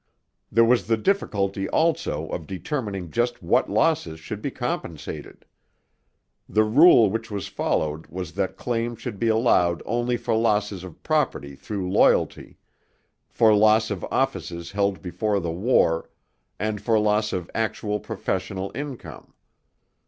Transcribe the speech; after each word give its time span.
There 0.51 0.65
was 0.65 0.87
the 0.87 0.97
difficulty 0.97 1.69
also 1.69 2.25
of 2.29 2.47
determining 2.47 3.11
just 3.11 3.43
what 3.43 3.69
losses 3.69 4.19
should 4.19 4.41
be 4.41 4.49
compensated. 4.49 5.45
The 6.49 6.63
rule 6.63 7.11
which 7.11 7.29
was 7.29 7.47
followed 7.47 8.07
was 8.07 8.31
that 8.31 8.57
claims 8.57 8.99
should 8.99 9.19
be 9.19 9.27
allowed 9.27 9.83
only 9.85 10.17
for 10.17 10.33
losses 10.35 10.83
of 10.83 11.03
property 11.03 11.53
through 11.55 11.91
loyalty, 11.91 12.57
for 13.29 13.53
loss 13.53 13.91
of 13.91 14.03
offices 14.09 14.71
held 14.71 15.03
before 15.03 15.39
the 15.39 15.51
war, 15.51 16.09
and 16.57 16.81
for 16.81 16.97
loss 16.97 17.31
of 17.31 17.51
actual 17.53 17.99
professional 17.99 18.71
income. 18.73 19.35